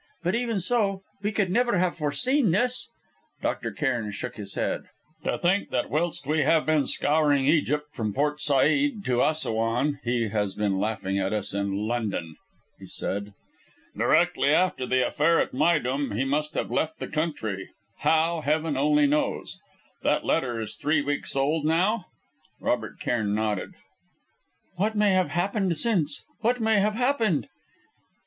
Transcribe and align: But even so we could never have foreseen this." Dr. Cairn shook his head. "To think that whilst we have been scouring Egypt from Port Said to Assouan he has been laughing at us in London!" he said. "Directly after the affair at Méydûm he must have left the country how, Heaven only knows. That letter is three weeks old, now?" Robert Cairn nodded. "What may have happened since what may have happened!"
But 0.23 0.33
even 0.33 0.59
so 0.59 1.03
we 1.21 1.31
could 1.31 1.51
never 1.51 1.77
have 1.77 1.95
foreseen 1.95 2.49
this." 2.49 2.89
Dr. 3.43 3.71
Cairn 3.71 4.09
shook 4.11 4.35
his 4.35 4.55
head. 4.55 4.85
"To 5.23 5.37
think 5.37 5.69
that 5.69 5.91
whilst 5.91 6.25
we 6.25 6.41
have 6.41 6.65
been 6.65 6.87
scouring 6.87 7.45
Egypt 7.45 7.85
from 7.93 8.11
Port 8.11 8.41
Said 8.41 9.05
to 9.05 9.21
Assouan 9.21 9.99
he 10.03 10.29
has 10.29 10.55
been 10.55 10.79
laughing 10.79 11.19
at 11.19 11.33
us 11.33 11.53
in 11.53 11.87
London!" 11.87 12.35
he 12.79 12.87
said. 12.87 13.35
"Directly 13.95 14.49
after 14.49 14.87
the 14.87 15.05
affair 15.05 15.39
at 15.39 15.51
Méydûm 15.51 16.15
he 16.15 16.23
must 16.25 16.55
have 16.55 16.71
left 16.71 16.97
the 16.97 17.07
country 17.07 17.69
how, 17.99 18.41
Heaven 18.41 18.75
only 18.75 19.05
knows. 19.05 19.59
That 20.01 20.25
letter 20.25 20.59
is 20.59 20.73
three 20.75 21.03
weeks 21.03 21.35
old, 21.35 21.63
now?" 21.63 22.07
Robert 22.59 22.99
Cairn 22.99 23.35
nodded. 23.35 23.75
"What 24.77 24.95
may 24.95 25.11
have 25.11 25.29
happened 25.29 25.77
since 25.77 26.25
what 26.39 26.59
may 26.59 26.79
have 26.79 26.95
happened!" 26.95 27.47